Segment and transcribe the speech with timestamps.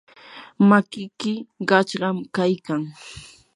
[0.69, 1.33] makiki
[1.69, 2.81] qachqam kaykan.